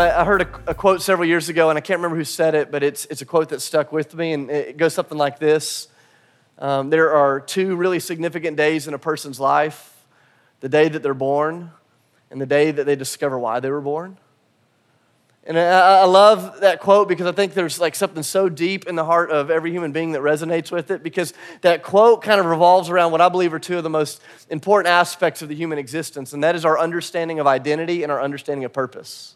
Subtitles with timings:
[0.00, 2.54] I, I heard a, a quote several years ago, and I can't remember who said
[2.54, 5.38] it, but it's, it's a quote that stuck with me, and it goes something like
[5.38, 5.88] this
[6.58, 10.06] um, There are two really significant days in a person's life
[10.60, 11.70] the day that they're born,
[12.30, 14.16] and the day that they discover why they were born.
[15.44, 18.94] And I, I love that quote because I think there's like something so deep in
[18.94, 22.46] the heart of every human being that resonates with it because that quote kind of
[22.46, 25.78] revolves around what I believe are two of the most important aspects of the human
[25.78, 29.34] existence, and that is our understanding of identity and our understanding of purpose.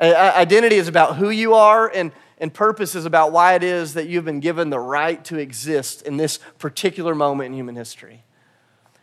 [0.00, 4.08] Identity is about who you are, and, and purpose is about why it is that
[4.08, 8.22] you've been given the right to exist in this particular moment in human history.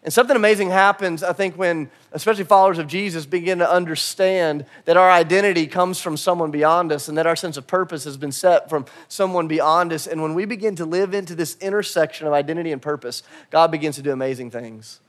[0.03, 4.95] And something amazing happens, I think, when especially followers of Jesus begin to understand that
[4.95, 8.31] our identity comes from someone beyond us and that our sense of purpose has been
[8.31, 10.07] set from someone beyond us.
[10.07, 13.97] And when we begin to live into this intersection of identity and purpose, God begins
[13.97, 15.01] to do amazing things.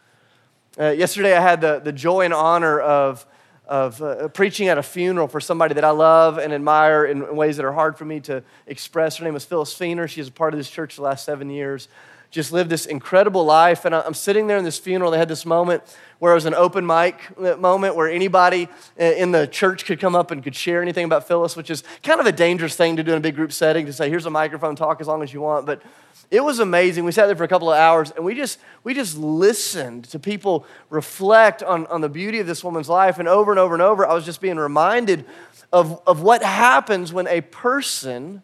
[0.79, 3.25] Uh, yesterday, I had the, the joy and honor of
[3.69, 7.59] of uh, preaching at a funeral for somebody that I love and admire in ways
[7.59, 9.19] that are hard for me to express.
[9.19, 10.09] Her name is Phyllis Feener.
[10.09, 11.87] She She's a part of this church the last seven years.
[12.31, 13.85] Just lived this incredible life.
[13.85, 15.11] And I'm sitting there in this funeral.
[15.11, 15.83] They had this moment
[16.19, 18.69] where it was an open mic uh, moment where anybody
[19.01, 21.85] uh, in the church could come up and could share anything about Phyllis, which is
[22.03, 24.27] kind of a dangerous thing to do in a big group setting to say, here's
[24.27, 25.65] a microphone, talk as long as you want.
[25.65, 25.83] But
[26.31, 27.05] it was amazing.
[27.05, 30.19] We sat there for a couple of hours and we just, we just listened to
[30.19, 33.19] people reflect on, on the beauty of this woman's life.
[33.19, 35.25] And over and over and over, I was just being reminded
[35.73, 38.43] of, of what happens when a person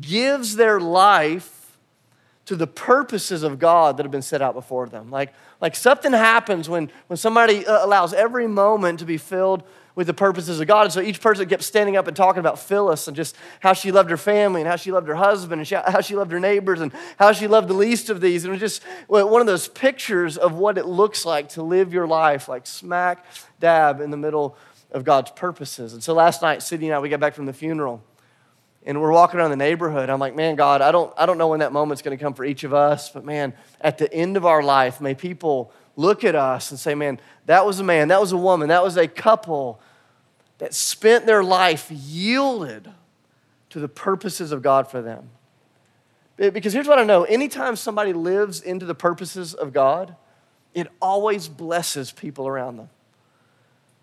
[0.00, 1.55] gives their life
[2.46, 5.10] to the purposes of God that have been set out before them.
[5.10, 9.64] Like, like something happens when, when somebody uh, allows every moment to be filled
[9.96, 10.82] with the purposes of God.
[10.84, 13.90] And so each person kept standing up and talking about Phyllis and just how she
[13.90, 16.80] loved her family and how she loved her husband and how she loved her neighbors
[16.80, 18.44] and how she loved the least of these.
[18.44, 21.92] And it was just one of those pictures of what it looks like to live
[21.92, 23.24] your life like smack
[23.58, 24.56] dab in the middle
[24.92, 25.94] of God's purposes.
[25.94, 28.02] And so last night, Sydney and I, we got back from the funeral
[28.86, 30.08] and we're walking around the neighborhood.
[30.08, 32.34] I'm like, man, God, I don't, I don't know when that moment's going to come
[32.34, 36.22] for each of us, but man, at the end of our life, may people look
[36.22, 38.96] at us and say, man, that was a man, that was a woman, that was
[38.96, 39.80] a couple
[40.58, 42.90] that spent their life yielded
[43.70, 45.30] to the purposes of God for them.
[46.36, 50.14] Because here's what I know anytime somebody lives into the purposes of God,
[50.74, 52.90] it always blesses people around them.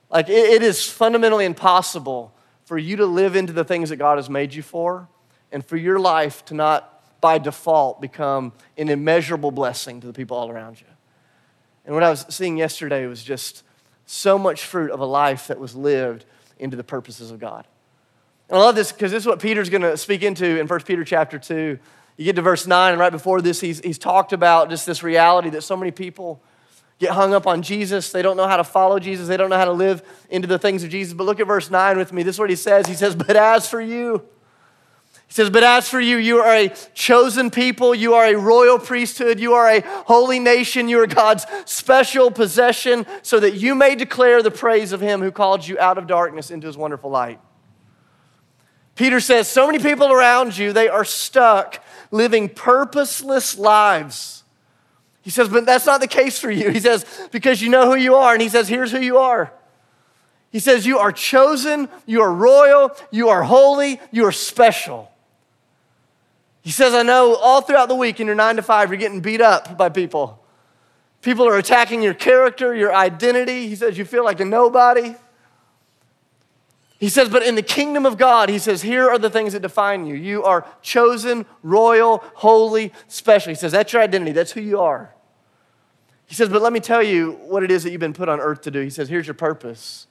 [0.09, 2.32] Like, it is fundamentally impossible
[2.65, 5.07] for you to live into the things that God has made you for
[5.51, 10.37] and for your life to not, by default, become an immeasurable blessing to the people
[10.37, 10.87] all around you.
[11.85, 13.63] And what I was seeing yesterday was just
[14.05, 16.25] so much fruit of a life that was lived
[16.59, 17.67] into the purposes of God.
[18.49, 20.79] And I love this because this is what Peter's going to speak into in 1
[20.81, 21.77] Peter chapter 2.
[22.15, 25.01] You get to verse 9, and right before this, he's, he's talked about just this
[25.01, 26.41] reality that so many people
[27.03, 28.11] get hung up on Jesus.
[28.11, 29.27] They don't know how to follow Jesus.
[29.27, 31.13] They don't know how to live into the things of Jesus.
[31.13, 32.23] But look at verse 9 with me.
[32.23, 32.87] This is what he says.
[32.87, 34.23] He says, But as for you,
[35.27, 38.79] he says, But as for you, you are a chosen people, you are a royal
[38.79, 43.95] priesthood, you are a holy nation, you are God's special possession, so that you may
[43.95, 47.39] declare the praise of him who called you out of darkness into his wonderful light.
[48.95, 54.42] Peter says, So many people around you, they are stuck living purposeless lives.
[55.23, 56.69] He says, But that's not the case for you.
[56.69, 58.33] He says, Because you know who you are.
[58.33, 59.51] And he says, Here's who you are.
[60.51, 65.09] He says, You are chosen, you are royal, you are holy, you are special.
[66.61, 69.19] He says, I know all throughout the week in your nine to five, you're getting
[69.19, 70.39] beat up by people.
[71.21, 73.67] People are attacking your character, your identity.
[73.67, 75.15] He says, you feel like a nobody.
[77.03, 79.59] He says, but in the kingdom of God, he says, here are the things that
[79.59, 80.15] define you.
[80.15, 83.49] You are chosen, royal, holy, special.
[83.49, 85.13] He says, that's your identity, that's who you are.
[86.25, 88.39] He says, but let me tell you what it is that you've been put on
[88.39, 88.79] earth to do.
[88.79, 90.07] He says, here's your purpose.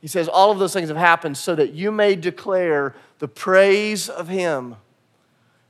[0.00, 4.08] He says, all of those things have happened so that you may declare the praise
[4.08, 4.74] of him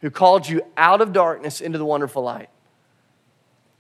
[0.00, 2.49] who called you out of darkness into the wonderful light.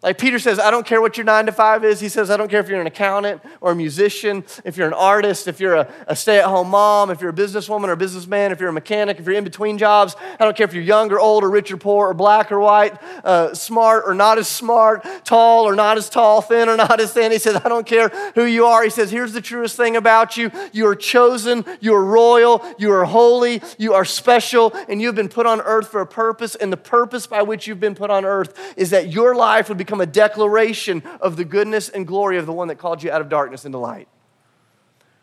[0.04, 1.98] Like Peter says, I don't care what your nine to five is.
[1.98, 4.92] He says, I don't care if you're an accountant or a musician, if you're an
[4.92, 7.96] artist, if you're a, a stay at home mom, if you're a businesswoman or a
[7.96, 10.14] businessman, if you're a mechanic, if you're in between jobs.
[10.38, 12.60] I don't care if you're young or old or rich or poor or black or
[12.60, 17.00] white, uh, smart or not as smart, tall or not as tall, thin or not
[17.00, 17.32] as thin.
[17.32, 18.84] He says, I don't care who you are.
[18.84, 22.92] He says, here's the truest thing about you you are chosen, you are royal, you
[22.92, 26.56] are holy, you are special, and you've been put on earth for a purpose.
[26.56, 29.78] And the purpose by which you've been put on earth is that your life would
[29.78, 33.12] become become a declaration of the goodness and glory of the one that called you
[33.12, 34.08] out of darkness into light.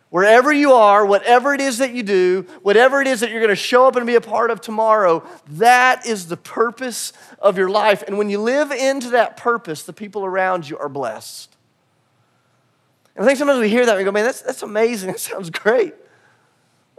[0.10, 3.50] Wherever you are, whatever it is that you do, whatever it is that you're going
[3.50, 7.70] to show up and be a part of tomorrow, that is the purpose of your
[7.70, 8.04] life.
[8.04, 11.56] And when you live into that purpose, the people around you are blessed.
[13.16, 15.10] And I think sometimes we hear that and we go, man, that's, that's amazing.
[15.12, 15.94] That sounds great.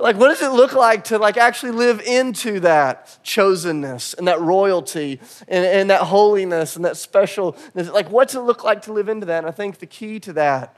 [0.03, 4.41] Like, what does it look like to like actually live into that chosenness and that
[4.41, 7.93] royalty and, and that holiness and that specialness?
[7.93, 9.39] Like, what's it look like to live into that?
[9.39, 10.77] And I think the key to that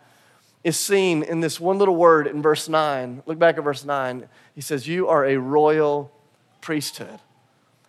[0.63, 3.23] is seen in this one little word in verse 9.
[3.25, 4.29] Look back at verse 9.
[4.55, 6.13] He says, You are a royal
[6.61, 7.19] priesthood.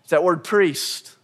[0.04, 1.18] It's that word priest.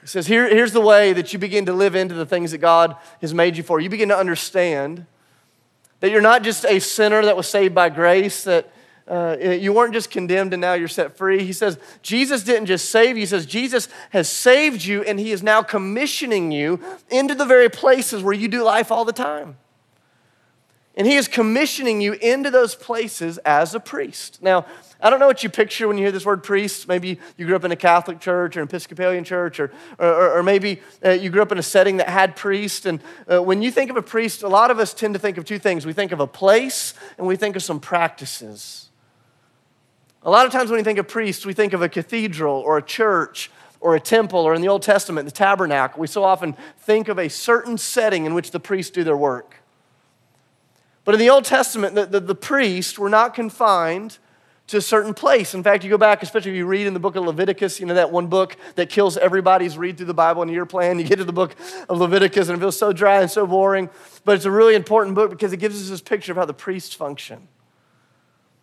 [0.00, 2.58] He says, Here, Here's the way that you begin to live into the things that
[2.58, 3.80] God has made you for.
[3.80, 5.06] You begin to understand
[5.98, 8.70] that you're not just a sinner that was saved by grace, that
[9.06, 11.44] uh, you weren't just condemned and now you're set free.
[11.44, 13.22] He says, Jesus didn't just save you.
[13.22, 16.80] He says, Jesus has saved you and he is now commissioning you
[17.10, 19.56] into the very places where you do life all the time.
[20.96, 24.40] And he is commissioning you into those places as a priest.
[24.40, 24.64] Now,
[25.00, 26.86] I don't know what you picture when you hear this word priest.
[26.86, 30.42] Maybe you grew up in a Catholic church or an Episcopalian church, or, or, or
[30.42, 32.86] maybe uh, you grew up in a setting that had priests.
[32.86, 35.36] And uh, when you think of a priest, a lot of us tend to think
[35.36, 38.83] of two things we think of a place and we think of some practices.
[40.24, 42.78] A lot of times when we think of priests, we think of a cathedral or
[42.78, 43.50] a church
[43.80, 46.00] or a temple, or in the Old Testament, the tabernacle.
[46.00, 49.56] We so often think of a certain setting in which the priests do their work.
[51.04, 54.16] But in the Old Testament, the, the, the priests were not confined
[54.68, 55.52] to a certain place.
[55.52, 57.84] In fact, you go back, especially if you read in the book of Leviticus, you
[57.84, 60.98] know, that one book that kills everybody's read through the Bible in year plan.
[60.98, 61.54] You get to the book
[61.86, 63.90] of Leviticus and it feels so dry and so boring.
[64.24, 66.54] But it's a really important book because it gives us this picture of how the
[66.54, 67.48] priests function.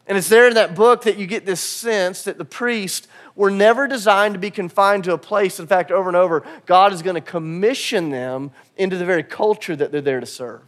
[0.08, 3.52] And it's there in that book that you get this sense that the priests were
[3.52, 5.60] never designed to be confined to a place.
[5.60, 9.76] In fact, over and over, God is going to commission them into the very culture
[9.76, 10.62] that they're there to serve.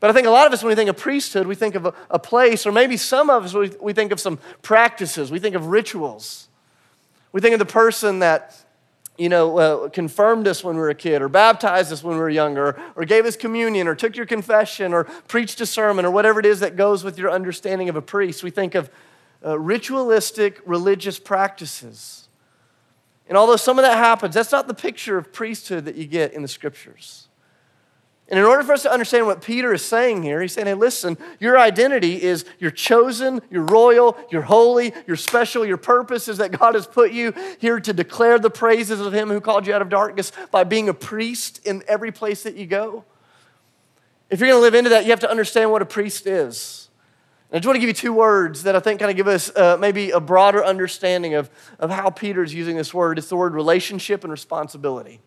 [0.00, 1.86] But I think a lot of us, when we think of priesthood, we think of
[1.86, 5.38] a, a place, or maybe some of us, we, we think of some practices, we
[5.38, 6.48] think of rituals.
[7.32, 8.56] We think of the person that
[9.20, 12.20] you know, uh, confirmed us when we were a kid, or baptized us when we
[12.20, 16.10] were younger, or, gave us communion, or took your confession, or preached a sermon, or
[16.10, 18.42] whatever it is that goes with your understanding of a priest.
[18.42, 18.88] We think of
[19.44, 22.28] uh, ritualistic religious practices.
[23.28, 26.32] And although some of that happens, that's not the picture of priesthood that you get
[26.32, 27.28] in the scriptures.
[28.30, 30.74] And in order for us to understand what Peter is saying here, he's saying, hey,
[30.74, 35.66] listen, your identity is you're chosen, you're royal, you're holy, you're special.
[35.66, 39.30] Your purpose is that God has put you here to declare the praises of Him
[39.30, 42.66] who called you out of darkness by being a priest in every place that you
[42.66, 43.04] go.
[44.30, 46.88] If you're going to live into that, you have to understand what a priest is.
[47.50, 49.26] And I just want to give you two words that I think kind of give
[49.26, 51.50] us uh, maybe a broader understanding of,
[51.80, 53.18] of how Peter's using this word.
[53.18, 55.20] It's the word relationship and responsibility.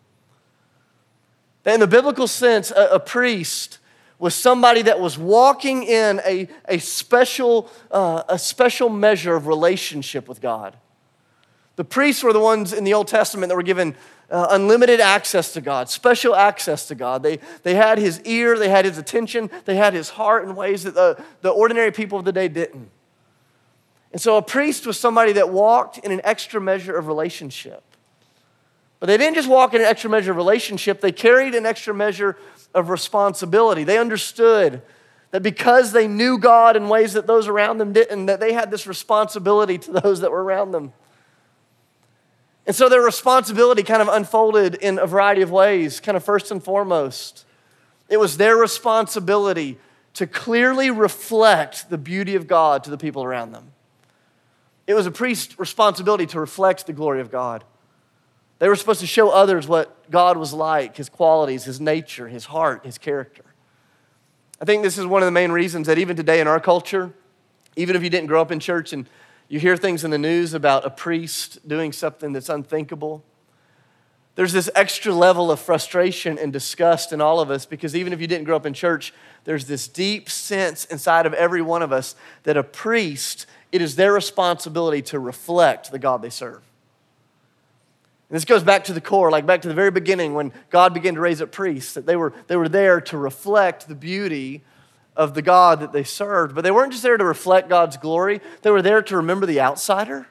[1.64, 3.80] That in the biblical sense, a, a priest
[4.20, 10.28] was somebody that was walking in a, a, special, uh, a special measure of relationship
[10.28, 10.78] with God.
[11.76, 13.96] The priests were the ones in the Old Testament that were given
[14.30, 17.24] uh, unlimited access to God, special access to God.
[17.24, 20.84] They, they had his ear, they had his attention, they had his heart in ways
[20.84, 22.90] that the, the ordinary people of the day didn't.
[24.12, 27.84] And so a priest was somebody that walked in an extra measure of relationship.
[29.04, 31.94] But they didn't just walk in an extra measure of relationship, they carried an extra
[31.94, 32.38] measure
[32.74, 33.84] of responsibility.
[33.84, 34.82] They understood
[35.32, 38.72] that because they knew God in ways that those around them didn't, that they had
[38.72, 40.94] this responsibility to those that were around them.
[42.66, 46.50] And so their responsibility kind of unfolded in a variety of ways, kind of first
[46.50, 47.46] and foremost.
[48.08, 49.80] It was their responsibility
[50.14, 53.74] to clearly reflect the beauty of God to the people around them.
[54.88, 57.66] It was a priest's responsibility to reflect the glory of God.
[58.64, 62.46] They were supposed to show others what God was like, his qualities, his nature, his
[62.46, 63.44] heart, his character.
[64.62, 67.12] I think this is one of the main reasons that even today in our culture,
[67.76, 69.10] even if you didn't grow up in church and
[69.50, 73.22] you hear things in the news about a priest doing something that's unthinkable,
[74.36, 78.22] there's this extra level of frustration and disgust in all of us because even if
[78.22, 81.92] you didn't grow up in church, there's this deep sense inside of every one of
[81.92, 86.62] us that a priest, it is their responsibility to reflect the God they serve.
[88.34, 91.14] This goes back to the core, like back to the very beginning when God began
[91.14, 94.64] to raise up priests, that they were, they were there to reflect the beauty
[95.16, 96.56] of the God that they served.
[96.56, 99.62] But they weren't just there to reflect God's glory, they were there to remember the
[99.62, 100.26] outsider.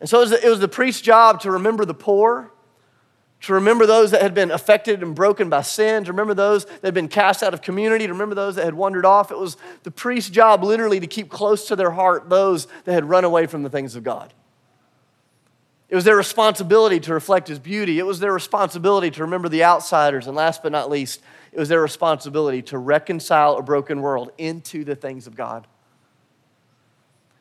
[0.00, 2.50] And so it was the, it was the priest's job to remember the poor,
[3.42, 6.84] to remember those that had been affected and broken by sin, to remember those that
[6.84, 9.30] had been cast out of community, to remember those that had wandered off.
[9.30, 13.04] It was the priest's job literally to keep close to their heart those that had
[13.04, 14.32] run away from the things of God.
[15.94, 18.00] It was their responsibility to reflect his beauty.
[18.00, 20.26] It was their responsibility to remember the outsiders.
[20.26, 21.22] And last but not least,
[21.52, 25.68] it was their responsibility to reconcile a broken world into the things of God.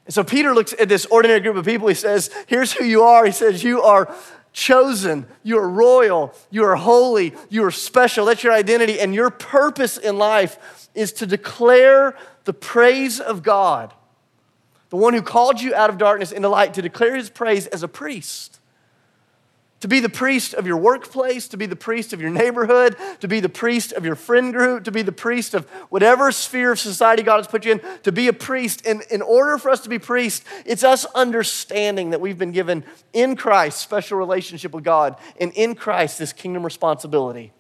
[0.06, 1.88] And so Peter looks at this ordinary group of people.
[1.88, 3.26] He says, Here's who you are.
[3.26, 4.16] He says, You are
[4.52, 8.26] chosen, you are royal, you are holy, you are special.
[8.26, 9.00] That's your identity.
[9.00, 13.96] And your purpose in life is to declare the praise of God
[14.94, 17.82] the one who called you out of darkness into light to declare his praise as
[17.82, 18.60] a priest.
[19.80, 23.28] To be the priest of your workplace, to be the priest of your neighborhood, to
[23.28, 26.80] be the priest of your friend group, to be the priest of whatever sphere of
[26.80, 28.86] society God has put you in, to be a priest.
[28.86, 32.84] And in order for us to be priests, it's us understanding that we've been given
[33.14, 37.52] in Christ special relationship with God, and in Christ this kingdom responsibility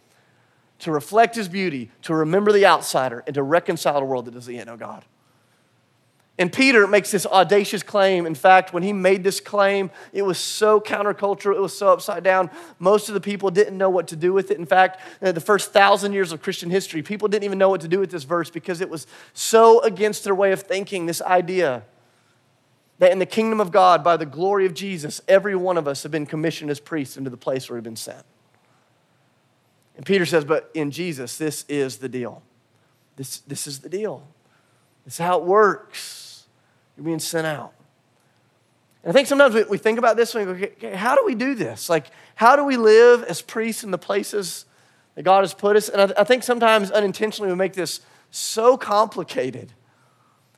[0.78, 4.54] to reflect his beauty, to remember the outsider, and to reconcile a world that doesn't
[4.54, 5.04] yet know God.
[6.40, 8.26] And Peter makes this audacious claim.
[8.26, 12.24] In fact, when he made this claim, it was so countercultural, it was so upside
[12.24, 12.50] down.
[12.80, 14.58] Most of the people didn't know what to do with it.
[14.58, 17.82] In fact, uh, the first thousand years of Christian history, people didn't even know what
[17.82, 21.22] to do with this verse because it was so against their way of thinking this
[21.22, 21.84] idea
[22.98, 26.02] that in the kingdom of God, by the glory of Jesus, every one of us
[26.02, 28.26] have been commissioned as priests into the place where we've been sent.
[29.96, 32.42] And Peter says, But in Jesus, this is the deal.
[33.18, 34.26] This, this is the deal.
[35.06, 36.46] Is how it works.
[36.96, 37.74] You're being sent out.
[39.04, 41.26] And I think sometimes we, we think about this and we go, okay, how do
[41.26, 41.90] we do this?
[41.90, 44.66] Like, how do we live as priests in the places
[45.16, 45.90] that God has put us?
[45.90, 48.00] And I, I think sometimes unintentionally we make this
[48.32, 49.74] so complicated.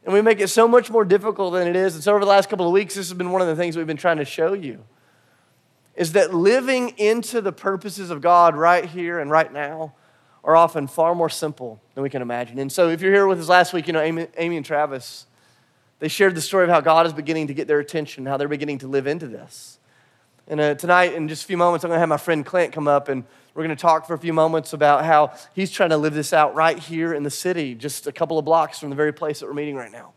[0.04, 1.96] And we make it so much more difficult than it is.
[1.96, 3.75] And so, over the last couple of weeks, this has been one of the things
[3.75, 4.84] we've been trying to show you
[5.96, 9.94] is that living into the purposes of God right here and right now
[10.46, 12.60] are often far more simple than we can imagine.
[12.60, 15.25] And so, if you're here with us last week, you know, Amy, Amy and Travis,
[16.00, 18.48] they shared the story of how God is beginning to get their attention, how they're
[18.48, 19.80] beginning to live into this.
[20.48, 22.72] And uh, tonight, in just a few moments, I'm going to have my friend Clint
[22.72, 23.24] come up and
[23.56, 26.34] we're going to talk for a few moments about how he's trying to live this
[26.34, 29.40] out right here in the city, just a couple of blocks from the very place
[29.40, 30.12] that we're meeting right now.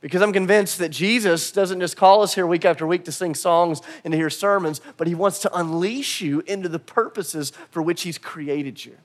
[0.00, 3.36] Because I'm convinced that Jesus doesn't just call us here week after week to sing
[3.36, 7.80] songs and to hear sermons, but he wants to unleash you into the purposes for
[7.82, 8.96] which he's created you.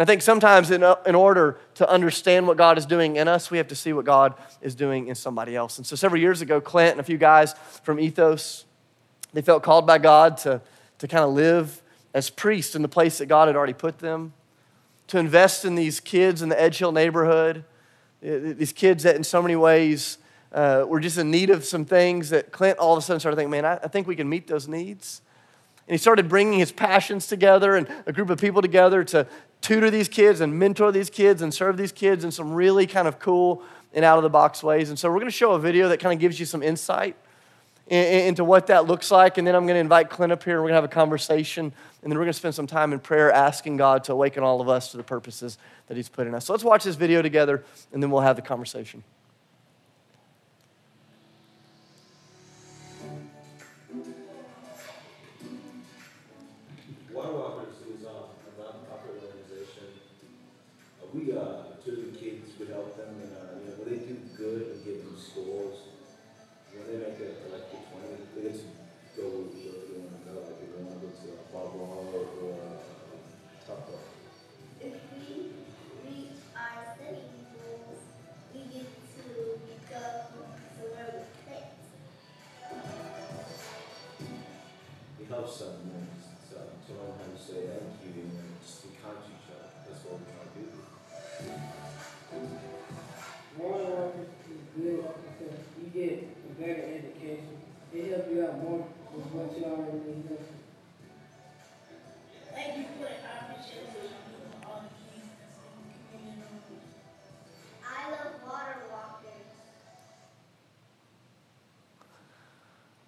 [0.00, 3.50] And I think sometimes, in, in order to understand what God is doing in us,
[3.50, 5.76] we have to see what God is doing in somebody else.
[5.76, 7.52] And so, several years ago, Clint and a few guys
[7.82, 8.64] from Ethos,
[9.34, 10.62] they felt called by God to,
[11.00, 11.82] to kind of live
[12.14, 14.32] as priests in the place that God had already put them,
[15.08, 19.22] to invest in these kids in the Edge Hill neighborhood, uh, these kids that in
[19.22, 20.16] so many ways
[20.52, 23.36] uh, were just in need of some things that Clint all of a sudden started
[23.36, 25.20] thinking, man, I, I think we can meet those needs.
[25.90, 29.26] And he started bringing his passions together and a group of people together to
[29.60, 33.08] tutor these kids and mentor these kids and serve these kids in some really kind
[33.08, 34.90] of cool and out of the box ways.
[34.90, 37.16] And so we're going to show a video that kind of gives you some insight
[37.88, 39.36] into what that looks like.
[39.36, 40.94] And then I'm going to invite Clint up here and we're going to have a
[40.94, 41.64] conversation.
[41.64, 44.60] And then we're going to spend some time in prayer asking God to awaken all
[44.60, 46.44] of us to the purposes that He's put in us.
[46.44, 49.02] So let's watch this video together and then we'll have the conversation.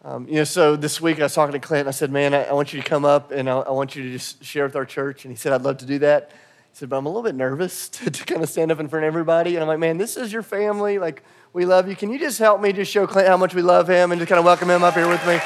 [0.05, 2.35] Um, you know, so this week I was talking to Clint and I said, man,
[2.35, 4.65] I, I want you to come up and I, I, want you to just share
[4.65, 5.25] with our church.
[5.25, 6.33] And he said, I'd love to do that.
[6.75, 9.05] Said, but I'm a little bit nervous to, to kind of stand up in front
[9.05, 9.57] of everybody.
[9.57, 10.99] And I'm like, man, this is your family.
[10.99, 11.95] Like, we love you.
[11.95, 14.29] Can you just help me just show Clint how much we love him and just
[14.29, 15.39] kind of welcome him up here with me?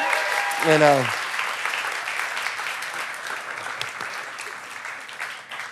[0.66, 1.06] And, uh,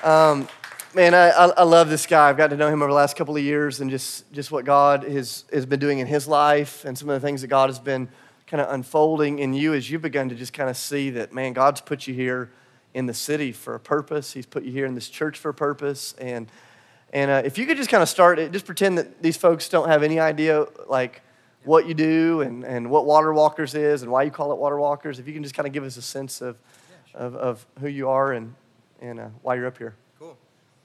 [0.02, 0.48] um,
[0.92, 2.28] man, I, I love this guy.
[2.28, 4.64] I've got to know him over the last couple of years and just, just what
[4.64, 7.70] God has, has been doing in his life and some of the things that God
[7.70, 8.08] has been
[8.48, 11.52] kind of unfolding in you as you've begun to just kind of see that, man,
[11.52, 12.50] God's put you here
[12.94, 14.32] in the city for a purpose.
[14.32, 16.14] He's put you here in this church for a purpose.
[16.18, 16.48] And,
[17.12, 19.68] and uh, if you could just kind of start it, just pretend that these folks
[19.68, 21.20] don't have any idea, like,
[21.64, 24.78] what you do and, and what Water Walkers is and why you call it Water
[24.78, 25.18] Walkers.
[25.18, 26.56] If you can just kind of give us a sense of,
[26.88, 27.20] yeah, sure.
[27.20, 28.54] of, of, who you are and,
[29.00, 29.94] and uh, why you're up here.
[30.18, 30.36] Cool.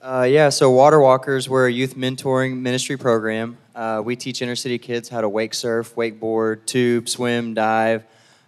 [0.02, 3.58] Uh, yeah, so Water Walkers, we're a youth mentoring ministry program.
[3.76, 8.06] Uh, we teach inner city kids how to wake surf, wakeboard, tube, swim, dive,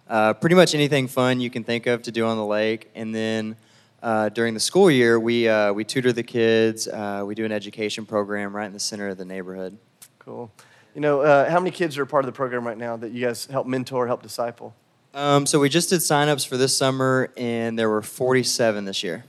[0.08, 2.90] uh, pretty much anything fun you can think of to do on the lake.
[2.94, 3.56] And then
[4.02, 6.88] uh, during the school year, we, uh, we tutor the kids.
[6.88, 9.78] Uh, we do an education program right in the center of the neighborhood.
[10.18, 10.50] Cool.
[10.94, 13.24] You know, uh, how many kids are part of the program right now that you
[13.24, 14.74] guys help mentor, help disciple?
[15.14, 19.24] Um, so we just did signups for this summer, and there were 47 this year.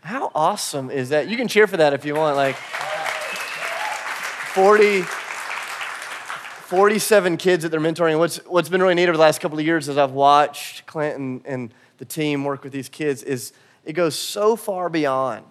[0.00, 1.28] How awesome is that?
[1.28, 2.36] You can cheer for that if you want.
[2.36, 2.56] Like
[4.54, 5.02] 40,
[6.72, 8.18] 47 kids that they're mentoring.
[8.18, 11.18] What's, what's been really neat over the last couple of years as I've watched Clint
[11.18, 13.52] and, and the team work with these kids is
[13.84, 15.44] it goes so far beyond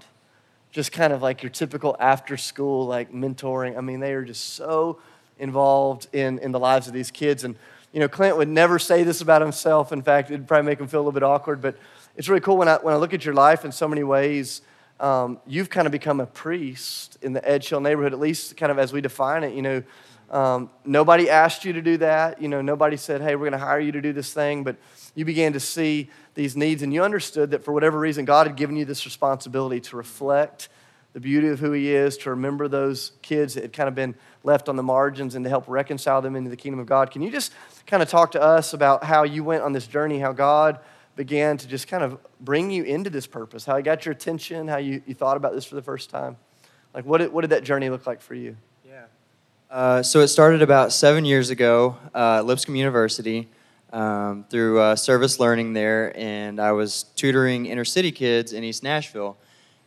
[0.71, 3.77] just kind of like your typical after school like mentoring.
[3.77, 4.97] I mean, they are just so
[5.37, 7.43] involved in, in the lives of these kids.
[7.43, 7.55] And,
[7.93, 9.91] you know, Clint would never say this about himself.
[9.91, 11.61] In fact, it'd probably make him feel a little bit awkward.
[11.61, 11.77] But
[12.15, 14.63] it's really cool when I, when I look at your life in so many ways.
[14.99, 18.71] Um, you've kind of become a priest in the Edge Hill neighborhood, at least kind
[18.71, 19.53] of as we define it.
[19.53, 19.83] You know,
[20.31, 22.41] um, nobody asked you to do that.
[22.41, 24.63] You know, nobody said, hey, we're going to hire you to do this thing.
[24.63, 24.77] But
[25.13, 28.55] you began to see these needs, and you understood that for whatever reason, God had
[28.55, 30.69] given you this responsibility to reflect
[31.11, 34.15] the beauty of who He is, to remember those kids that had kind of been
[34.45, 37.11] left on the margins, and to help reconcile them into the kingdom of God.
[37.11, 37.51] Can you just
[37.85, 40.79] kind of talk to us about how you went on this journey, how God
[41.17, 44.69] began to just kind of bring you into this purpose, how He got your attention,
[44.69, 46.37] how you, you thought about this for the first time?
[46.93, 48.55] Like, what did, what did that journey look like for you?
[49.71, 53.47] Uh, so it started about seven years ago uh, at Lipscomb University
[53.93, 58.83] um, through uh, service learning there, and I was tutoring inner city kids in East
[58.83, 59.37] Nashville.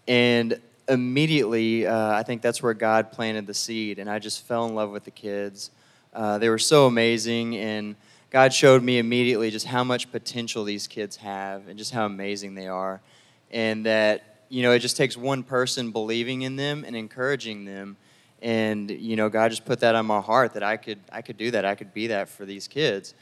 [0.09, 4.65] And immediately, uh, I think that's where God planted the seed, and I just fell
[4.65, 5.71] in love with the kids.
[6.15, 7.95] Uh, they were so amazing, and
[8.31, 12.55] God showed me immediately just how much potential these kids have and just how amazing
[12.55, 13.03] they are.
[13.51, 17.99] And that, you know, it just takes one person believing in them and encouraging them.
[18.45, 21.39] And, you know, God just put that on my heart that I could, I could
[21.39, 21.65] do that.
[21.65, 23.15] I could be that for these kids.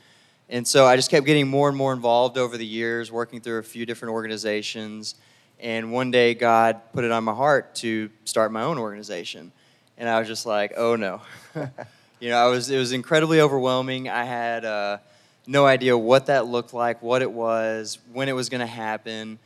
[0.49, 3.61] And so I just kept getting more and more involved over the years, working through
[3.61, 5.15] a few different organizations.
[5.61, 9.53] And one day, God put it on my heart to start my own organization.
[9.97, 11.21] And I was just like, oh no.
[12.19, 14.09] you know, I was, it was incredibly overwhelming.
[14.09, 14.99] I had uh,
[15.47, 19.39] no idea what that looked like, what it was, when it was going to happen.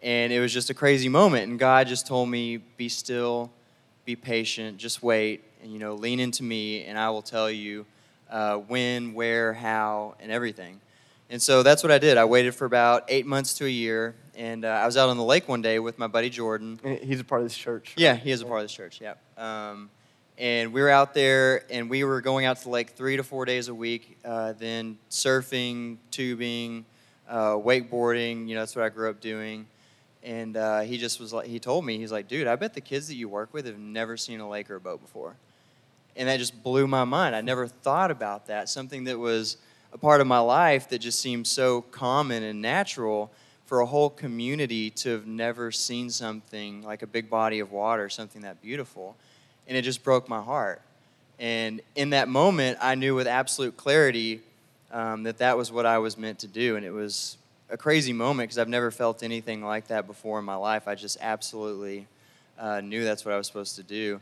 [0.00, 1.50] And it was just a crazy moment.
[1.50, 3.50] And God just told me, be still,
[4.04, 7.86] be patient, just wait, and, you know, lean into me, and I will tell you
[8.30, 10.80] uh, when, where, how, and everything.
[11.30, 12.18] And so that's what I did.
[12.18, 15.16] I waited for about eight months to a year, and uh, I was out on
[15.16, 16.78] the lake one day with my buddy Jordan.
[17.02, 17.94] He's a part of this church.
[17.96, 18.02] Right?
[18.02, 19.00] Yeah, he is a part of this church.
[19.00, 19.14] Yeah.
[19.38, 19.90] Um,
[20.36, 23.22] and we were out there, and we were going out to the lake three to
[23.22, 24.18] four days a week.
[24.24, 26.84] Uh, then surfing, tubing,
[27.28, 28.48] uh, wakeboarding.
[28.48, 29.66] You know, that's what I grew up doing.
[30.24, 32.80] And uh, he just was like, he told me, he's like, dude, I bet the
[32.80, 35.36] kids that you work with have never seen a lake or a boat before
[36.16, 37.34] and that just blew my mind.
[37.34, 38.68] I never thought about that.
[38.68, 39.56] Something that was
[39.92, 43.30] a part of my life that just seemed so common and natural
[43.66, 48.08] for a whole community to have never seen something like a big body of water,
[48.08, 49.16] something that beautiful.
[49.66, 50.82] And it just broke my heart.
[51.38, 54.40] And in that moment, I knew with absolute clarity
[54.92, 56.76] um, that that was what I was meant to do.
[56.76, 57.36] And it was
[57.70, 60.86] a crazy moment because I've never felt anything like that before in my life.
[60.86, 62.06] I just absolutely
[62.58, 64.20] uh, knew that's what I was supposed to do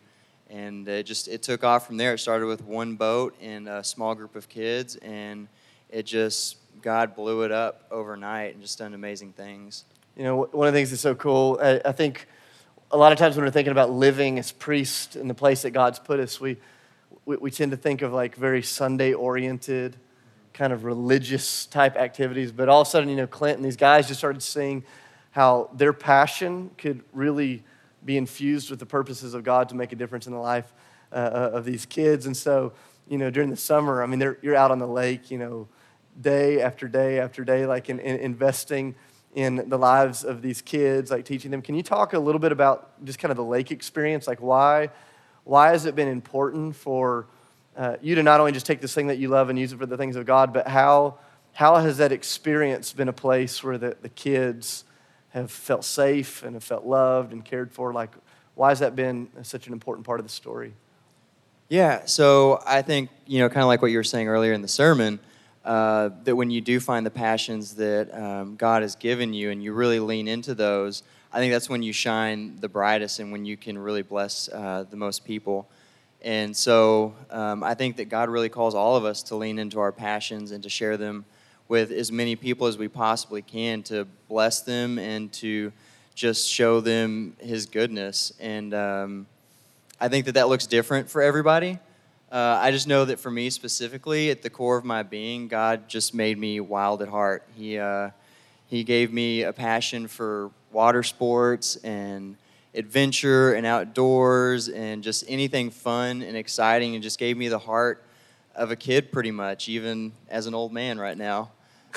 [0.52, 2.14] and it just it took off from there.
[2.14, 5.48] It started with one boat and a small group of kids, and
[5.90, 9.84] it just God blew it up overnight and just done amazing things.
[10.16, 11.58] You know, one of the things that's so cool.
[11.60, 12.28] I, I think
[12.90, 15.70] a lot of times when we're thinking about living as priests in the place that
[15.70, 16.58] God's put us, we
[17.24, 19.96] we, we tend to think of like very Sunday oriented,
[20.52, 22.52] kind of religious type activities.
[22.52, 24.84] But all of a sudden, you know, Clinton, these guys just started seeing
[25.30, 27.64] how their passion could really
[28.04, 30.72] be infused with the purposes of God to make a difference in the life
[31.12, 32.26] uh, uh, of these kids.
[32.26, 32.72] And so,
[33.08, 35.68] you know, during the summer, I mean, you're out on the lake, you know,
[36.20, 38.94] day after day after day, like in, in investing
[39.34, 41.62] in the lives of these kids, like teaching them.
[41.62, 44.26] Can you talk a little bit about just kind of the lake experience?
[44.26, 44.90] Like, why,
[45.44, 47.26] why has it been important for
[47.76, 49.78] uh, you to not only just take this thing that you love and use it
[49.78, 51.18] for the things of God, but how,
[51.52, 54.84] how has that experience been a place where the, the kids,
[55.32, 57.92] have felt safe and have felt loved and cared for.
[57.92, 58.10] Like,
[58.54, 60.74] why has that been such an important part of the story?
[61.68, 64.60] Yeah, so I think, you know, kind of like what you were saying earlier in
[64.60, 65.18] the sermon,
[65.64, 69.62] uh, that when you do find the passions that um, God has given you and
[69.62, 73.46] you really lean into those, I think that's when you shine the brightest and when
[73.46, 75.66] you can really bless uh, the most people.
[76.22, 79.80] And so um, I think that God really calls all of us to lean into
[79.80, 81.24] our passions and to share them
[81.68, 85.72] with as many people as we possibly can to bless them and to
[86.14, 88.32] just show them His goodness.
[88.38, 89.26] And um,
[90.00, 91.78] I think that that looks different for everybody.
[92.30, 95.88] Uh, I just know that for me specifically, at the core of my being, God
[95.88, 97.42] just made me wild at heart.
[97.56, 98.10] He uh,
[98.68, 102.36] He gave me a passion for water sports and
[102.74, 108.04] adventure and outdoors and just anything fun and exciting, and just gave me the heart
[108.54, 111.50] of a kid, pretty much, even as an old man right now.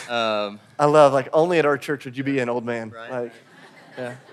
[0.09, 2.89] Um, I love like only at our church would you be an old man.
[2.89, 3.11] Right.
[3.11, 3.33] Like,
[3.97, 4.15] yeah.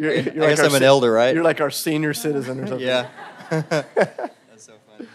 [0.00, 1.34] You're, you're I guess I'm an elder, right?
[1.34, 2.86] You're like our senior citizen or something.
[2.86, 3.08] yeah.
[3.50, 3.88] That's
[4.58, 5.08] so funny.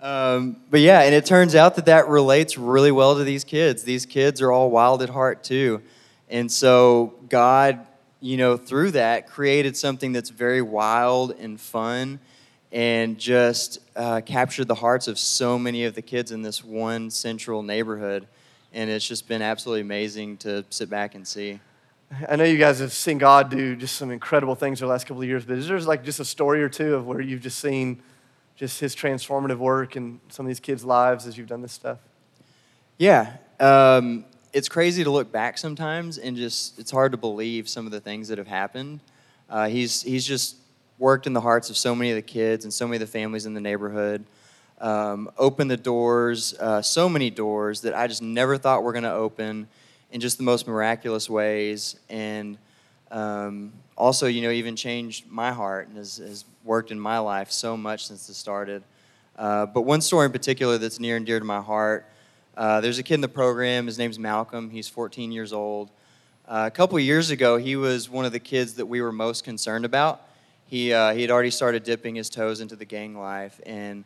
[0.00, 3.82] Um, but yeah, and it turns out that that relates really well to these kids.
[3.82, 5.82] These kids are all wild at heart too.
[6.30, 7.86] And so God,
[8.24, 12.18] you know, through that created something that's very wild and fun
[12.72, 17.10] and just uh, captured the hearts of so many of the kids in this one
[17.10, 18.26] central neighborhood.
[18.72, 21.60] And it's just been absolutely amazing to sit back and see.
[22.26, 25.22] I know you guys have seen God do just some incredible things the last couple
[25.22, 27.58] of years, but is there like just a story or two of where you've just
[27.58, 28.02] seen
[28.56, 31.98] just his transformative work in some of these kids' lives as you've done this stuff?
[32.96, 33.36] Yeah.
[33.60, 37.92] Um, it's crazy to look back sometimes and just, it's hard to believe some of
[37.92, 39.00] the things that have happened.
[39.50, 40.56] Uh, he's, he's just
[40.96, 43.06] worked in the hearts of so many of the kids and so many of the
[43.08, 44.24] families in the neighborhood.
[44.80, 49.04] Um, opened the doors, uh, so many doors that I just never thought were going
[49.04, 49.66] to open
[50.12, 51.96] in just the most miraculous ways.
[52.08, 52.56] And
[53.10, 57.50] um, also, you know, even changed my heart and has, has worked in my life
[57.50, 58.84] so much since it started.
[59.36, 62.06] Uh, but one story in particular that's near and dear to my heart
[62.56, 63.86] uh, there's a kid in the program.
[63.86, 64.70] His name's Malcolm.
[64.70, 65.90] He's 14 years old.
[66.46, 69.44] Uh, a couple years ago, he was one of the kids that we were most
[69.44, 70.22] concerned about.
[70.66, 74.04] He, uh, he had already started dipping his toes into the gang life, and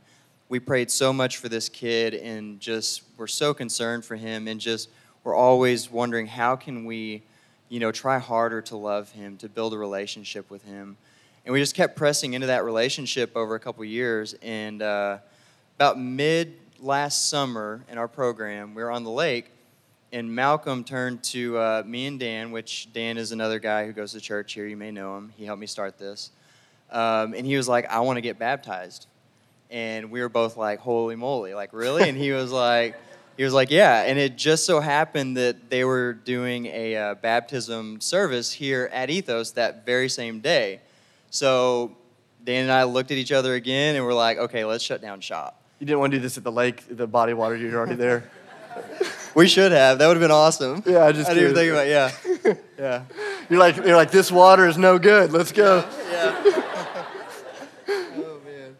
[0.49, 4.61] we prayed so much for this kid and just were so concerned for him and
[4.61, 4.89] just
[5.25, 7.23] we're always wondering how can we
[7.69, 10.97] you know try harder to love him to build a relationship with him
[11.45, 15.19] and we just kept pressing into that relationship over a couple years and uh,
[15.77, 19.51] about mid last summer in our program we were on the lake
[20.13, 24.13] and malcolm turned to uh, me and dan which dan is another guy who goes
[24.13, 26.31] to church here you may know him he helped me start this
[26.91, 29.07] um, and he was like i want to get baptized.
[29.71, 32.09] And we were both like holy moly like really?
[32.09, 32.97] And he was like
[33.37, 37.15] he was like yeah and it just so happened that they were doing a uh,
[37.17, 40.81] baptism service here at ethos that very same day.
[41.31, 41.97] So
[42.45, 45.21] dan and i looked at each other again and we're like okay let's shut down
[45.21, 47.95] shop You didn't want to do this at the lake, the body water, you're already
[48.07, 48.31] there.
[49.35, 51.73] we should have that would have been awesome Yeah, I just i didn't even think
[51.73, 53.03] about yeah yeah
[53.51, 55.33] You're like, you're like, this water is no good.
[55.33, 55.79] Let's go.
[56.13, 56.53] yeah.
[57.89, 58.77] oh man.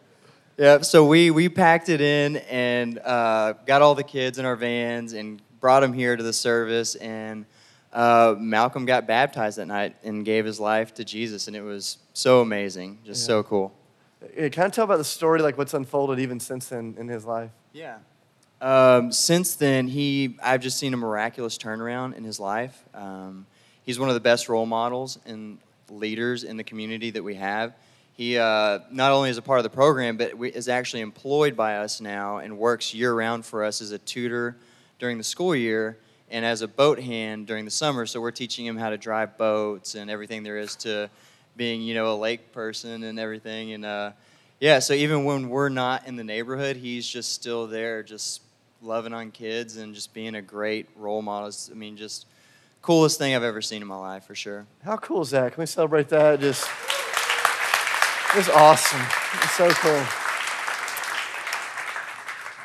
[0.57, 0.81] Yeah.
[0.81, 5.13] So we we packed it in and uh, got all the kids in our vans
[5.13, 6.95] and brought them here to the service.
[6.95, 7.45] And
[7.91, 11.97] uh, Malcolm got baptized that night and gave his life to Jesus, and it was
[12.13, 13.73] so amazing, just so cool.
[14.21, 17.51] Can I tell about the story, like what's unfolded even since then in his life?
[17.71, 17.99] Yeah.
[18.61, 22.83] Um, since then, he I've just seen a miraculous turnaround in his life.
[22.93, 23.45] Um,
[23.83, 27.73] he's one of the best role models and leaders in the community that we have.
[28.13, 31.55] He uh, not only is a part of the program, but we, is actually employed
[31.55, 34.57] by us now and works year round for us as a tutor
[34.99, 35.97] during the school year
[36.29, 38.05] and as a boat hand during the summer.
[38.05, 41.09] So we're teaching him how to drive boats and everything there is to
[41.59, 43.73] being, you know, a lake person and everything.
[43.73, 44.11] And uh,
[44.61, 48.41] yeah, so even when we're not in the neighborhood, he's just still there, just
[48.81, 51.51] loving on kids and just being a great role model.
[51.69, 52.27] I mean, just
[52.81, 54.67] coolest thing I've ever seen in my life for sure.
[54.85, 55.53] How cool is that?
[55.53, 56.39] Can we celebrate that?
[56.39, 56.65] Just,
[58.35, 59.01] it's awesome.
[59.43, 60.05] It's so cool.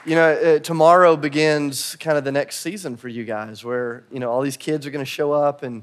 [0.06, 4.20] You know, uh, tomorrow begins kind of the next season for you guys, where you
[4.20, 5.82] know all these kids are going to show up, and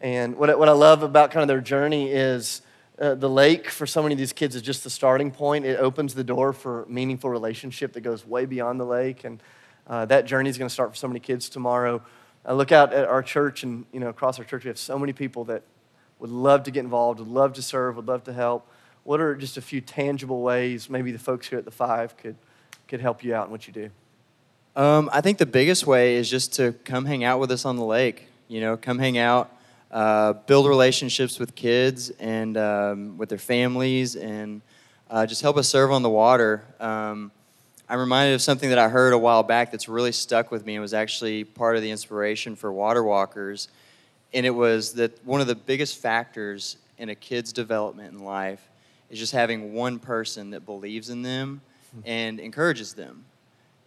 [0.00, 2.62] and what what I love about kind of their journey is
[2.98, 5.64] uh, the lake for so many of these kids is just the starting point.
[5.64, 9.42] It opens the door for meaningful relationship that goes way beyond the lake, and
[9.86, 12.02] uh, that journey is going to start for so many kids tomorrow.
[12.44, 14.98] I look out at our church, and you know, across our church, we have so
[14.98, 15.62] many people that
[16.18, 18.68] would love to get involved, would love to serve, would love to help.
[19.04, 22.36] What are just a few tangible ways maybe the folks here at the Five could
[22.88, 23.90] could help you out in what you do?
[24.74, 27.76] Um, I think the biggest way is just to come hang out with us on
[27.76, 28.28] the lake.
[28.48, 29.52] You know, come hang out,
[29.90, 34.60] uh, build relationships with kids and um, with their families, and
[35.10, 36.62] uh, just help us serve on the water.
[36.80, 37.30] Um,
[37.88, 40.74] I'm reminded of something that I heard a while back that's really stuck with me
[40.74, 43.68] and was actually part of the inspiration for Water Walkers.
[44.34, 48.68] And it was that one of the biggest factors in a kid's development in life
[49.08, 51.62] is just having one person that believes in them
[52.04, 53.24] and encourages them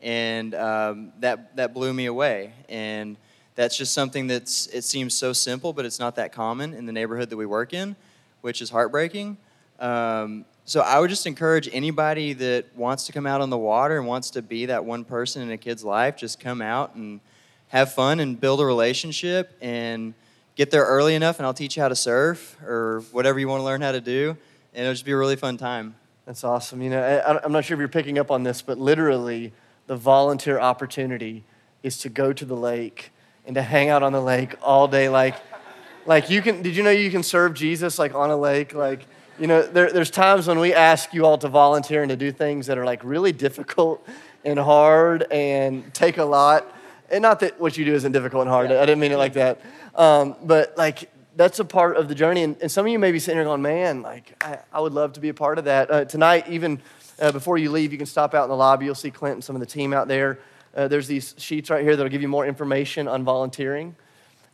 [0.01, 2.53] and um, that that blew me away.
[2.69, 3.17] And
[3.55, 6.91] that's just something that's it seems so simple, but it's not that common in the
[6.91, 7.95] neighborhood that we work in,
[8.41, 9.37] which is heartbreaking.
[9.79, 13.97] Um, so I would just encourage anybody that wants to come out on the water
[13.97, 17.19] and wants to be that one person in a kid's life, just come out and
[17.69, 20.13] have fun and build a relationship and
[20.55, 23.61] get there early enough, and I'll teach you how to surf or whatever you want
[23.61, 24.37] to learn how to do,
[24.73, 25.95] and it'll just be a really fun time.
[26.25, 26.81] That's awesome.
[26.81, 29.53] You know, I, I'm not sure if you're picking up on this, but literally,
[29.87, 31.43] the volunteer opportunity
[31.81, 33.11] is to go to the lake
[33.45, 35.09] and to hang out on the lake all day.
[35.09, 35.35] Like,
[36.05, 38.73] like you can, did you know you can serve Jesus like on a lake?
[38.73, 39.05] Like,
[39.39, 42.31] you know, there, there's times when we ask you all to volunteer and to do
[42.31, 44.05] things that are like really difficult
[44.45, 46.75] and hard and take a lot.
[47.09, 48.71] And not that what you do isn't difficult and hard.
[48.71, 49.61] I didn't mean it like that.
[49.95, 52.43] Um, but like that's a part of the journey.
[52.43, 54.93] And, and, some of you may be sitting here going, man, like I, I would
[54.93, 55.91] love to be a part of that.
[55.91, 56.81] Uh, tonight, even
[57.19, 58.85] uh, before you leave, you can stop out in the lobby.
[58.85, 60.39] You'll see Clint and some of the team out there.
[60.75, 63.95] Uh, there's these sheets right here that'll give you more information on volunteering.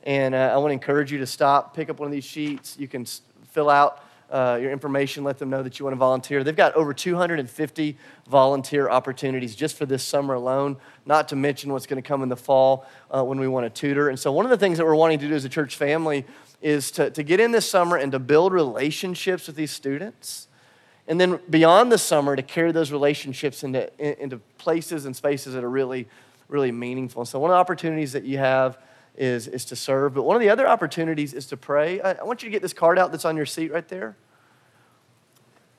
[0.03, 2.75] And uh, I want to encourage you to stop, pick up one of these sheets.
[2.79, 3.05] You can
[3.49, 6.43] fill out uh, your information, let them know that you want to volunteer.
[6.43, 11.85] They've got over 250 volunteer opportunities just for this summer alone, not to mention what's
[11.85, 14.09] going to come in the fall uh, when we want to tutor.
[14.09, 16.25] And so, one of the things that we're wanting to do as a church family
[16.61, 20.47] is to, to get in this summer and to build relationships with these students.
[21.07, 23.89] And then beyond the summer, to carry those relationships into,
[24.21, 26.07] into places and spaces that are really,
[26.49, 27.23] really meaningful.
[27.25, 28.77] so, one of the opportunities that you have
[29.15, 30.13] is, is to serve.
[30.13, 32.01] But one of the other opportunities is to pray.
[32.01, 34.15] I, I want you to get this card out that's on your seat right there.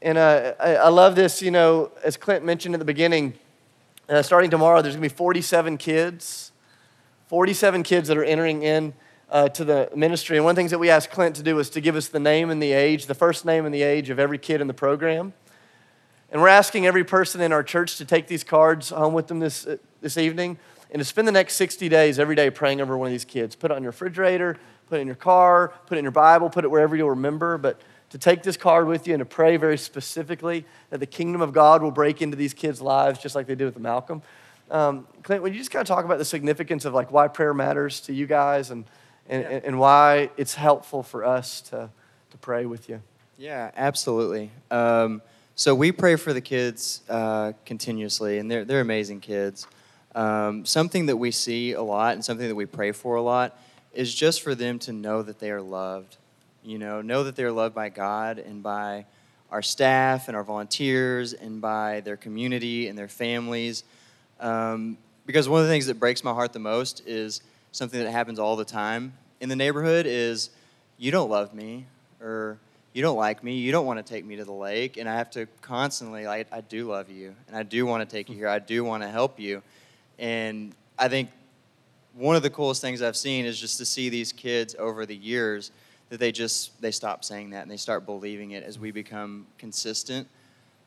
[0.00, 3.34] And uh, I, I, love this, you know, as Clint mentioned at the beginning,
[4.08, 6.52] uh, starting tomorrow, there's to be 47 kids,
[7.26, 8.94] 47 kids that are entering in
[9.30, 10.36] uh, to the ministry.
[10.36, 12.08] And one of the things that we asked Clint to do was to give us
[12.08, 14.66] the name and the age, the first name and the age of every kid in
[14.66, 15.34] the program.
[16.30, 19.38] And we're asking every person in our church to take these cards home with them
[19.38, 20.58] this, uh, this evening
[20.90, 23.54] and to spend the next 60 days every day praying over one of these kids.
[23.54, 26.48] Put it on your refrigerator, put it in your car, put it in your Bible,
[26.48, 27.58] put it wherever you'll remember.
[27.58, 31.42] But to take this card with you and to pray very specifically that the kingdom
[31.42, 34.22] of God will break into these kids' lives just like they did with Malcolm.
[34.70, 37.52] Um, Clint, would you just kind of talk about the significance of like why prayer
[37.52, 38.84] matters to you guys and,
[39.28, 39.60] and, yeah.
[39.64, 41.90] and why it's helpful for us to,
[42.30, 43.02] to pray with you?
[43.36, 44.50] Yeah, absolutely.
[44.70, 45.22] Um,
[45.54, 49.66] so we pray for the kids uh, continuously, and they're, they're amazing kids.
[50.14, 53.58] Um, something that we see a lot and something that we pray for a lot
[53.92, 56.16] is just for them to know that they are loved.
[56.64, 59.06] You know, know that they are loved by God and by
[59.50, 63.84] our staff and our volunteers and by their community and their families.
[64.40, 68.10] Um, because one of the things that breaks my heart the most is something that
[68.10, 70.50] happens all the time in the neighborhood is
[70.96, 71.86] you don't love me
[72.20, 72.58] or
[72.92, 75.14] you don't like me you don't want to take me to the lake and i
[75.14, 78.34] have to constantly like i do love you and i do want to take you
[78.34, 79.62] here i do want to help you
[80.18, 81.30] and I think
[82.14, 85.14] one of the coolest things I've seen is just to see these kids over the
[85.14, 85.70] years
[86.08, 89.46] that they just they stop saying that and they start believing it as we become
[89.58, 90.26] consistent.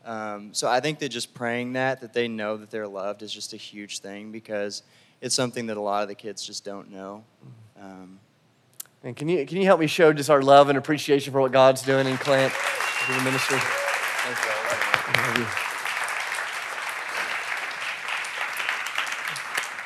[0.03, 3.31] Um, so I think that just praying that that they know that they're loved is
[3.31, 4.83] just a huge thing because
[5.21, 7.23] it's something that a lot of the kids just don't know.
[7.79, 8.19] Um,
[9.03, 11.51] and can you can you help me show just our love and appreciation for what
[11.51, 12.53] God's doing in Clint,
[13.07, 13.57] the ministry?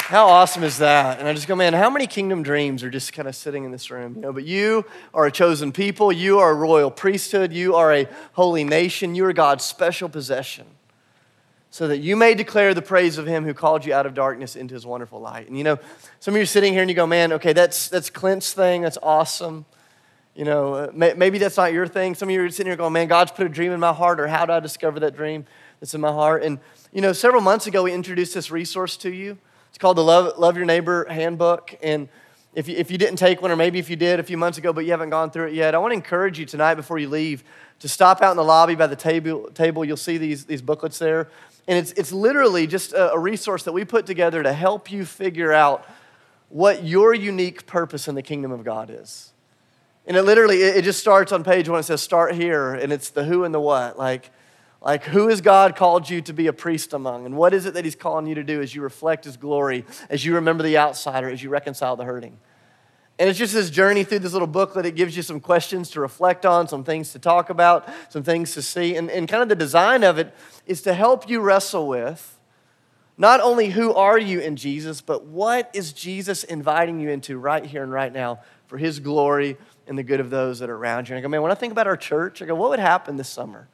[0.08, 1.20] How awesome is that?
[1.20, 3.72] And I just go, man, how many kingdom dreams are just kind of sitting in
[3.72, 4.16] this room?
[4.16, 7.92] You know, but you are a chosen people, you are a royal priesthood, you are
[7.92, 10.68] a holy nation, you are God's special possession.
[11.76, 14.56] So that you may declare the praise of him who called you out of darkness
[14.56, 15.50] into his wonderful light.
[15.50, 15.78] And you know,
[16.22, 18.84] some of you are sitting here and you go, man, okay, that's that's Clint's thing,
[18.84, 19.66] that's awesome.
[20.36, 22.16] You know, uh, maybe that's not your thing.
[22.16, 24.22] Some of you are sitting here going, man, God's put a dream in my heart,
[24.22, 25.46] or how do I discover that dream
[25.82, 26.44] that's in my heart?
[26.44, 26.60] And,
[26.94, 29.38] you know, several months ago, we introduced this resource to you.
[29.68, 31.76] It's called the Love, Love Your Neighbor Handbook.
[31.84, 32.08] And
[32.54, 34.58] if you, if you didn't take one, or maybe if you did a few months
[34.58, 37.00] ago, but you haven't gone through it yet, I want to encourage you tonight before
[37.00, 37.44] you leave
[37.80, 39.50] to stop out in the lobby by the table.
[39.54, 39.84] table.
[39.84, 41.28] You'll see these, these booklets there.
[41.68, 45.06] And it's, it's literally just a, a resource that we put together to help you
[45.06, 45.88] figure out
[46.50, 49.34] what your unique purpose in the kingdom of God is.
[50.06, 51.80] And it literally, it, it just starts on page one.
[51.80, 53.98] It says, start here, and it's the who and the what.
[53.98, 54.30] Like,
[54.82, 57.26] like, who has God called you to be a priest among?
[57.26, 59.84] And what is it that He's calling you to do as you reflect His glory,
[60.10, 62.38] as you remember the outsider, as you reconcile the hurting?
[63.18, 64.86] And it's just this journey through this little booklet.
[64.86, 68.54] It gives you some questions to reflect on, some things to talk about, some things
[68.56, 68.96] to see.
[68.96, 70.34] And, and kind of the design of it
[70.66, 72.38] is to help you wrestle with
[73.18, 77.66] not only who are you in Jesus, but what is Jesus inviting you into right
[77.66, 81.08] here and right now for His glory and the good of those that are around
[81.08, 81.16] you.
[81.16, 83.16] And I go, man, when I think about our church, I go, what would happen
[83.16, 83.70] this summer?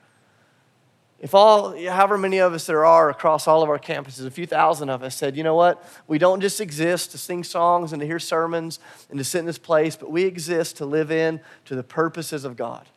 [1.21, 4.47] If all, however many of us there are across all of our campuses, a few
[4.47, 5.85] thousand of us said, you know what?
[6.07, 9.45] We don't just exist to sing songs and to hear sermons and to sit in
[9.45, 12.89] this place, but we exist to live in to the purposes of God.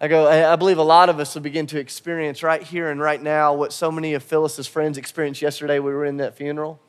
[0.00, 2.98] I go, I believe a lot of us will begin to experience right here and
[2.98, 6.80] right now what so many of Phyllis's friends experienced yesterday we were in that funeral.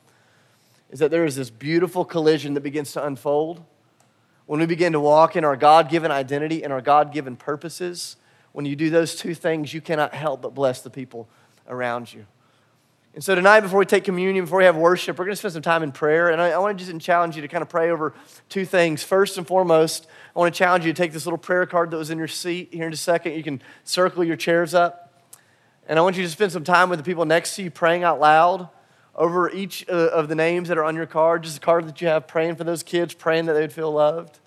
[0.91, 3.65] Is that there is this beautiful collision that begins to unfold
[4.46, 8.15] when we begin to walk in our God given identity and our God given purposes
[8.54, 11.28] when you do those two things, you cannot help but bless the people
[11.68, 12.26] around you.
[13.16, 15.54] And so tonight, before we take communion, before we have worship, we're going to spend
[15.54, 16.30] some time in prayer.
[16.30, 18.16] And I, I want to just challenge you to kind of pray over
[18.50, 19.04] two things.
[19.04, 21.98] First and foremost, I want to challenge you to take this little prayer card that
[21.98, 23.34] was in your seat here in a second.
[23.34, 25.13] You can circle your chairs up.
[25.88, 28.04] And I want you to spend some time with the people next to you praying
[28.04, 28.70] out loud
[29.16, 32.02] over each uh, of the names that are on your card, just a card that
[32.02, 34.39] you have praying for those kids, praying that they would feel loved.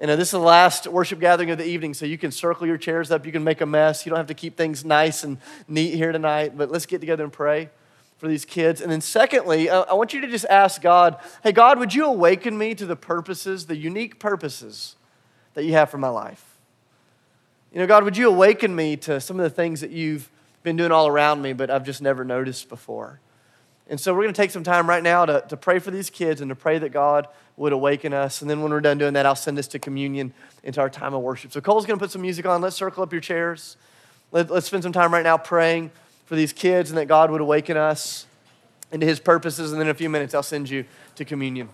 [0.00, 2.76] And this is the last worship gathering of the evening, so you can circle your
[2.76, 3.26] chairs up.
[3.26, 4.06] You can make a mess.
[4.06, 7.24] You don't have to keep things nice and neat here tonight, but let's get together
[7.24, 7.70] and pray
[8.16, 8.80] for these kids.
[8.80, 12.56] And then, secondly, I want you to just ask God, hey, God, would you awaken
[12.56, 14.94] me to the purposes, the unique purposes
[15.54, 16.44] that you have for my life?
[17.72, 20.30] You know, God, would you awaken me to some of the things that you've
[20.62, 23.20] been doing all around me, but I've just never noticed before?
[23.88, 26.08] And so, we're going to take some time right now to, to pray for these
[26.08, 27.26] kids and to pray that God
[27.58, 28.40] would awaken us.
[28.40, 31.14] And then, when we're done doing that, I'll send us to communion into our time
[31.14, 31.52] of worship.
[31.52, 32.60] So, Cole's going to put some music on.
[32.60, 33.76] Let's circle up your chairs.
[34.32, 35.90] Let, let's spend some time right now praying
[36.26, 38.26] for these kids and that God would awaken us
[38.92, 39.72] into his purposes.
[39.72, 40.84] And then in a few minutes, I'll send you
[41.16, 41.68] to communion.